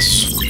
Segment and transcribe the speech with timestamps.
[0.00, 0.40] Omniverso.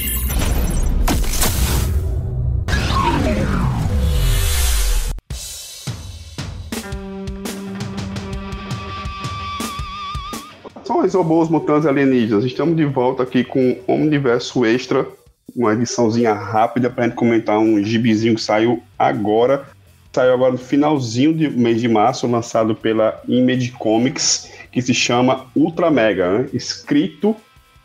[10.85, 12.45] Saudações, robôs, mutantes alienígenas.
[12.45, 15.05] Estamos de volta aqui com Omniverso Extra,
[15.53, 19.65] uma ediçãozinha rápida para a gente comentar um gibizinho que saiu agora.
[20.13, 25.45] Saiu agora no finalzinho do mês de março, lançado pela Image Comics, que se chama
[25.55, 26.49] Ultra Mega, né?
[26.53, 27.35] escrito,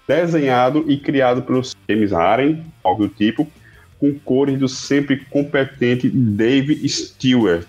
[0.07, 3.51] desenhado e criado pelos James Haren, algo do tipo,
[3.99, 7.67] com cores do sempre competente Dave Stewart.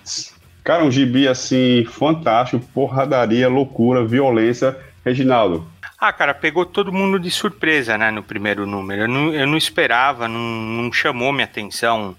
[0.64, 5.66] Cara, um gibi assim fantástico, porradaria, loucura, violência Reginaldo.
[5.98, 9.04] Ah, cara, pegou todo mundo de surpresa, né, no primeiro número.
[9.04, 12.16] Eu não, eu não esperava, não, não chamou minha atenção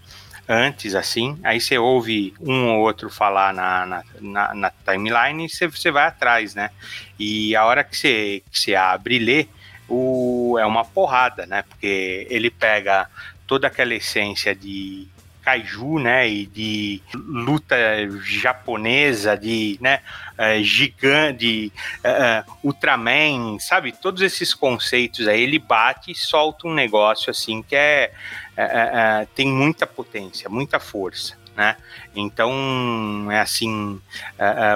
[0.49, 1.39] antes, assim.
[1.45, 5.91] Aí você ouve um ou outro falar na, na, na, na timeline e você, você
[5.91, 6.71] vai atrás, né?
[7.19, 9.47] E a hora que você, que você abre e lê,
[9.89, 11.63] o, é uma porrada, né?
[11.63, 13.09] Porque ele pega
[13.47, 15.09] toda aquela essência de
[15.49, 17.75] kaiju, né, e de luta
[18.23, 20.01] japonesa, de, né,
[20.35, 21.73] uh, gigante,
[22.05, 23.93] uh, Ultraman, sabe?
[23.93, 28.11] Todos esses conceitos aí, ele bate e solta um negócio assim que é,
[29.35, 31.39] tem muita potência, muita força.
[31.59, 31.77] Né?
[32.15, 32.53] Então,
[33.33, 34.01] é assim,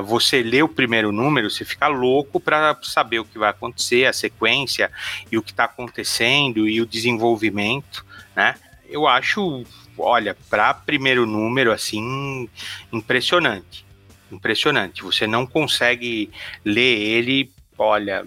[0.04, 4.12] você lê o primeiro número, você fica louco para saber o que vai acontecer, a
[4.12, 4.90] sequência
[5.30, 8.56] e o que está acontecendo e o desenvolvimento, né?
[8.90, 9.64] Eu acho
[9.96, 12.48] olha, para primeiro número, assim,
[12.92, 13.84] impressionante.
[14.30, 15.02] Impressionante.
[15.02, 16.30] Você não consegue
[16.64, 18.24] ler ele, olha,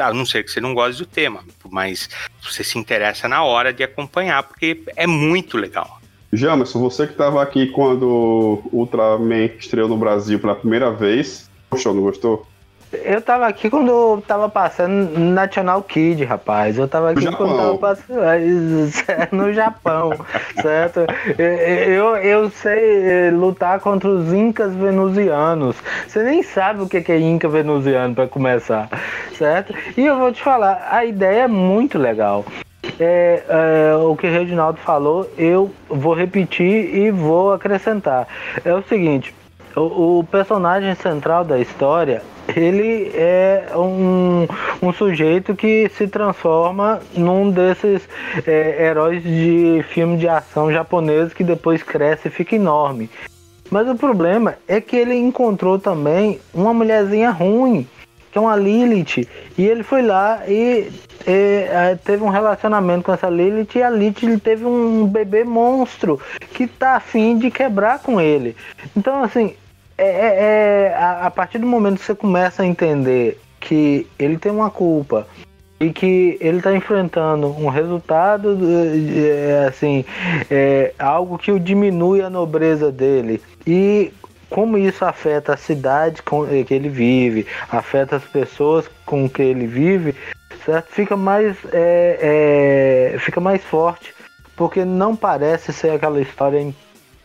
[0.00, 2.08] a não ser que você não goste do tema, mas
[2.40, 5.97] você se interessa na hora de acompanhar, porque é muito legal.
[6.32, 12.02] Jamerson, você que estava aqui quando Ultraman estreou no Brasil pela primeira vez, gostou, não
[12.02, 12.46] gostou?
[12.90, 16.78] Eu tava aqui quando tava passando National Kid, rapaz.
[16.78, 17.78] Eu tava aqui no quando Japão.
[17.78, 18.88] tava passando
[19.32, 20.12] no Japão,
[20.60, 21.00] certo?
[21.38, 25.76] Eu, eu sei é, lutar contra os incas venusianos.
[26.06, 28.88] Você nem sabe o que é inca venusiano para começar,
[29.36, 29.74] certo?
[29.94, 32.44] E eu vou te falar, a ideia é muito legal.
[33.00, 38.26] É, é, o que o Reginaldo falou, eu vou repetir e vou acrescentar.
[38.64, 39.34] É o seguinte,
[39.76, 42.22] o, o personagem central da história
[42.56, 44.46] ele é um,
[44.82, 48.08] um sujeito que se transforma num desses
[48.46, 53.10] é, heróis de filme de ação japonês que depois cresce e fica enorme.
[53.70, 57.86] Mas o problema é que ele encontrou também uma mulherzinha ruim,
[58.30, 60.90] que é uma Lilith, e ele foi lá e,
[61.26, 66.20] e é, teve um relacionamento com essa Lilith e a Lilith teve um bebê monstro
[66.52, 68.54] que tá afim de quebrar com ele.
[68.96, 69.54] Então, assim,
[69.96, 74.38] é, é, é a, a, partir do momento que você começa a entender que ele
[74.38, 75.26] tem uma culpa
[75.80, 78.58] e que ele está enfrentando um resultado
[79.16, 80.04] é, assim
[80.50, 84.12] é, algo que o diminui a nobreza dele e
[84.50, 89.66] como isso afeta a cidade com que ele vive, afeta as pessoas com que ele
[89.66, 90.14] vive,
[90.64, 90.88] certo?
[90.90, 94.14] Fica mais é, é, fica mais forte
[94.56, 96.74] porque não parece ser aquela história em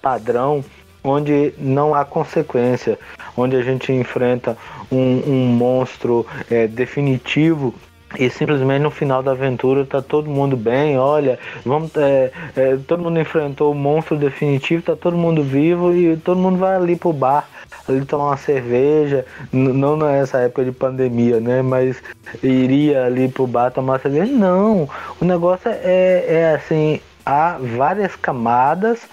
[0.01, 0.63] padrão
[1.03, 2.97] onde não há consequência,
[3.35, 4.57] onde a gente enfrenta
[4.91, 7.73] um, um monstro é, definitivo
[8.17, 13.03] e simplesmente no final da aventura tá todo mundo bem, olha, vamos, é, é, todo
[13.03, 17.11] mundo enfrentou o monstro definitivo, tá todo mundo vivo e todo mundo vai ali pro
[17.11, 17.47] bar,
[17.87, 22.01] ali tomar uma cerveja, não nessa época de pandemia, né, mas
[22.41, 24.87] iria ali pro bar tomar cerveja, não,
[25.19, 29.07] o negócio é, é assim, há várias camadas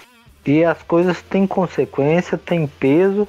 [0.45, 3.27] e as coisas têm consequência, têm peso.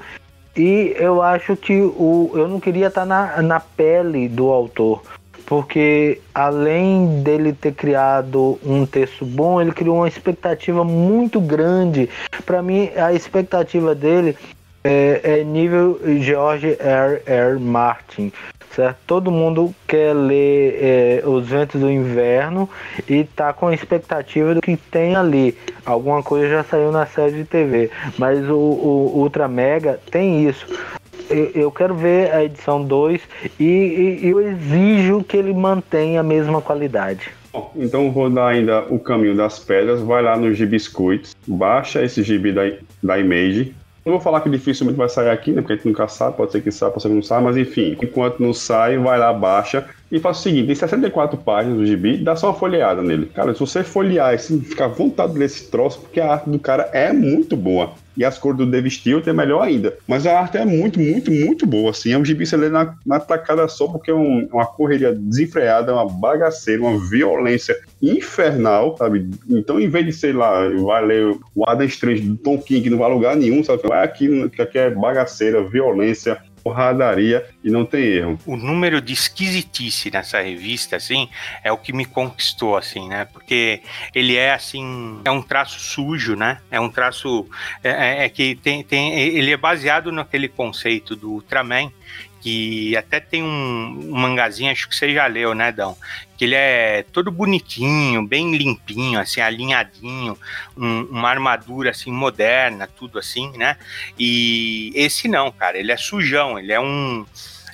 [0.54, 5.02] E eu acho que o, eu não queria estar na, na pele do autor,
[5.52, 12.08] porque além dele ter criado um texto bom, ele criou uma expectativa muito grande.
[12.46, 14.34] Para mim, a expectativa dele
[14.82, 17.20] é, é nível George R.
[17.26, 17.58] R.
[17.60, 18.32] Martin
[18.74, 18.96] certo?
[19.06, 22.66] Todo mundo quer ler é, Os Ventos do Inverno
[23.06, 25.54] e tá com a expectativa do que tem ali.
[25.84, 30.66] Alguma coisa já saiu na série de TV, mas o, o Ultra Mega tem isso.
[31.32, 33.20] Eu, quero ver a edição 2
[33.58, 37.30] e, e eu exijo que ele mantenha a mesma qualidade.
[37.52, 40.00] Bom, então vou dar ainda o caminho das pedras.
[40.00, 42.62] Vai lá no Gibiscuits, baixa esse gibi da,
[43.02, 43.74] da Image,
[44.04, 45.60] não vou falar que dificilmente vai sair aqui, né?
[45.60, 47.56] Porque a gente nunca sabe, pode ser que saia, pode ser que não saia, mas
[47.56, 51.86] enfim, enquanto não sai, vai lá, baixa e faz o seguinte: tem 64 páginas do
[51.86, 53.26] gibi, dá só uma folheada nele.
[53.26, 56.90] Cara, se você folhear e ficar à vontade desse troço, porque a arte do cara
[56.92, 57.92] é muito boa.
[58.16, 59.96] E as cores do Dave Stewart é melhor ainda.
[60.06, 62.12] Mas a arte é muito, muito, muito boa, assim.
[62.12, 65.92] É um gibi você lê na, na tacada só, porque é um, uma correria desenfreada,
[65.92, 69.30] uma bagaceira, uma violência infernal, sabe?
[69.48, 72.90] Então, em vez de, sei lá, vai ler o Adam Strange do Tom King, que
[72.90, 73.82] não vai lugar nenhum, sabe?
[73.86, 78.38] Vai aqui, que aqui é bagaceira, violência, porradaria e não tem erro.
[78.46, 81.28] O número de esquisitice nessa revista, assim,
[81.62, 83.24] é o que me conquistou, assim, né?
[83.24, 83.82] Porque
[84.14, 86.60] ele é, assim, é um traço sujo, né?
[86.70, 87.46] É um traço
[87.82, 91.90] é, é, é que tem, tem, ele é baseado naquele conceito do Ultraman,
[92.42, 95.96] que até tem um, um mangazinho, acho que você já leu, né, Dão?
[96.36, 100.36] Que ele é todo bonitinho, bem limpinho, assim, alinhadinho,
[100.76, 103.76] um, uma armadura, assim, moderna, tudo assim, né?
[104.18, 107.24] E esse não, cara, ele é sujão, ele é um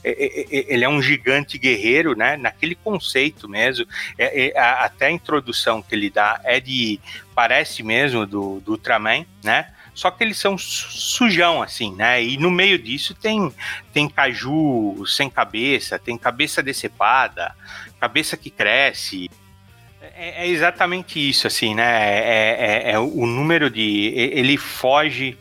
[0.04, 2.36] ele é um gigante guerreiro, né?
[2.36, 3.84] Naquele conceito mesmo.
[4.16, 7.00] É, é, até a introdução que ele dá é de.
[7.34, 9.72] Parece mesmo do, do Ultraman, né?
[9.98, 12.22] Só que eles são sujão, assim, né?
[12.22, 13.52] E no meio disso tem,
[13.92, 17.52] tem caju sem cabeça, tem cabeça decepada,
[17.98, 19.28] cabeça que cresce.
[20.00, 21.82] É, é exatamente isso, assim, né?
[21.84, 24.12] É, é, é o número de.
[24.14, 25.36] Ele foge.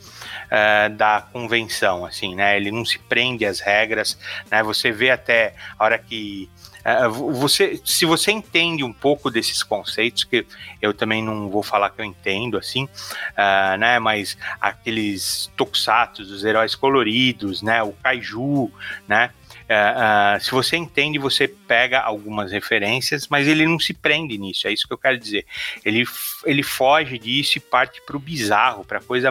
[0.47, 2.55] Uh, da convenção, assim, né?
[2.55, 4.17] Ele não se prende às regras,
[4.49, 4.63] né?
[4.63, 6.49] Você vê até a hora que
[6.87, 10.47] é, você, se você entende um pouco desses conceitos, que
[10.81, 13.99] eu também não vou falar que eu entendo assim, uh, né?
[13.99, 17.83] Mas aqueles tokusatsu dos heróis coloridos, né?
[17.83, 18.71] O kaiju,
[19.05, 19.31] né?
[19.67, 24.67] Uh, uh, se você entende, você pega algumas referências, mas ele não se prende nisso,
[24.67, 25.45] é isso que eu quero dizer.
[25.83, 26.05] Ele,
[26.45, 29.29] ele foge disso e parte para o bizarro, para coisa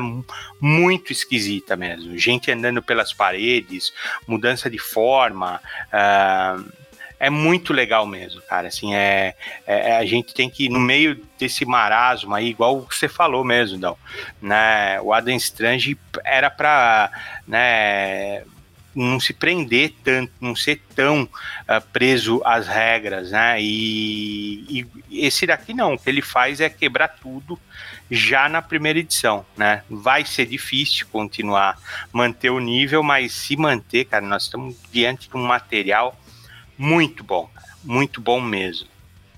[0.60, 2.18] muito esquisita mesmo.
[2.18, 3.92] Gente andando pelas paredes,
[4.26, 5.60] mudança de forma.
[5.88, 6.86] Uh,
[7.18, 8.68] é muito legal mesmo, cara.
[8.68, 9.34] Assim, é,
[9.66, 13.78] é, é, a gente tem que, no meio desse marasmo aí, igual você falou mesmo,
[13.78, 13.96] Dão,
[14.40, 15.00] né?
[15.00, 17.10] O Adam Strange era pra,
[17.46, 18.42] né?
[18.96, 21.28] Não se prender tanto, não ser tão uh,
[21.92, 23.60] preso às regras, né?
[23.60, 27.58] E, e, esse daqui não, o que ele faz é quebrar tudo
[28.10, 29.82] já na primeira edição, né?
[29.90, 31.78] Vai ser difícil continuar
[32.10, 36.18] manter o nível, mas se manter, cara, nós estamos diante de um material
[36.78, 37.50] muito bom,
[37.84, 38.88] muito bom mesmo.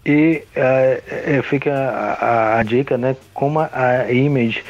[0.06, 3.16] E uh, fica a, a, dica, né?
[3.34, 4.62] Como a Image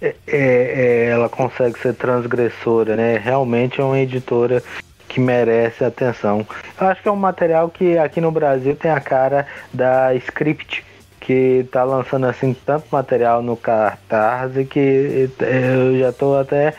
[0.00, 3.18] é, é, ela consegue ser transgressora, né?
[3.18, 4.62] Realmente é uma editora
[5.08, 6.46] que merece atenção.
[6.80, 10.84] Eu acho que é um material que aqui no Brasil tem a cara da Script,
[11.20, 16.74] que tá lançando assim tanto material no cartaz que eu já tô até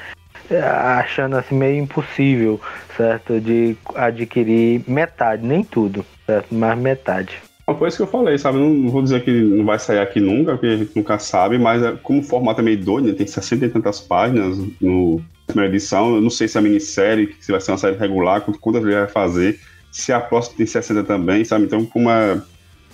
[0.98, 2.60] achando assim meio impossível,
[2.96, 3.40] certo?
[3.40, 6.48] De adquirir metade, nem tudo, certo?
[6.54, 7.49] Mas metade.
[7.70, 8.58] Uma coisa que eu falei, sabe?
[8.58, 11.84] Não vou dizer que não vai sair aqui nunca, porque a gente nunca sabe, mas
[11.84, 13.14] é, como o formato é meio doido, né?
[13.14, 16.16] tem 60 e tantas páginas no primeira edição.
[16.16, 19.08] Eu não sei se é minissérie, se vai ser uma série regular, quantas ele vai
[19.08, 19.60] fazer,
[19.92, 21.66] se a próxima tem 60 também, sabe?
[21.66, 22.42] Então, como é,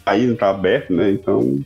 [0.05, 1.09] ainda tá aberto, né?
[1.09, 1.57] Então,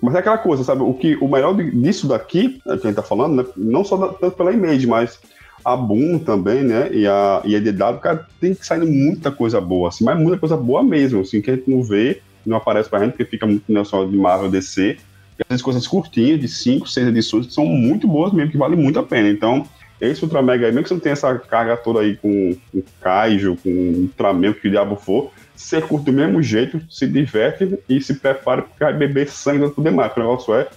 [0.00, 0.82] mas é aquela coisa, sabe?
[0.82, 3.48] O, que, o melhor disso daqui, é que a gente tá falando, né?
[3.56, 5.18] não só da, tanto pela Image, mas
[5.64, 6.88] a Boom também, né?
[6.92, 10.38] E a, e a DW, cara, tem que sair muita coisa boa, assim, mas muita
[10.38, 13.46] coisa boa mesmo, assim, que a gente não vê, não aparece pra gente, porque fica
[13.46, 14.96] muito né, só de Marvel DC.
[15.38, 18.76] E essas coisas curtinhas, de 5, 6 edições, que são muito boas mesmo, que vale
[18.76, 19.28] muito a pena.
[19.28, 19.66] Então,
[20.00, 22.82] esse Ultra Mega aí, mesmo que você não tenha essa carga toda aí com, com
[23.00, 28.00] Kaijo, com Ultraman, que o diabo for, você curte do mesmo jeito, se diverte e
[28.00, 30.12] se prepara para beber sangue tudo demais.
[30.14, 30.68] O negócio é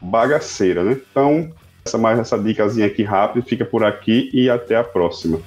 [0.00, 0.96] bagaceira, né?
[1.10, 1.52] Então,
[1.84, 5.40] essa mais essa dicasinha aqui rápida, fica por aqui e até a próxima.